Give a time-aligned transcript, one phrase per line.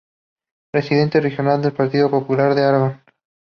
[0.73, 3.01] Presidente Regional del Partido Popular en Aragón.